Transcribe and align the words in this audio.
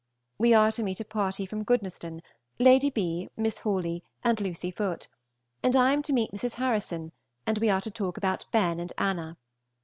We 0.39 0.55
are 0.55 0.71
to 0.71 0.81
meet 0.81 0.99
a 0.99 1.05
party 1.05 1.45
from 1.45 1.63
Goodnestone, 1.63 2.23
Lady 2.57 2.89
B., 2.89 3.29
Miss 3.37 3.59
Hawley, 3.59 4.03
and 4.23 4.41
Lucy 4.41 4.71
Foote, 4.71 5.07
and 5.61 5.75
I 5.75 5.91
am 5.93 6.01
to 6.01 6.11
meet 6.13 6.31
Mrs. 6.31 6.55
Harrison, 6.55 7.11
and 7.45 7.59
we 7.59 7.69
are 7.69 7.81
to 7.81 7.91
talk 7.91 8.17
about 8.17 8.47
Ben 8.51 8.79
and 8.79 8.91
Anna. 8.97 9.37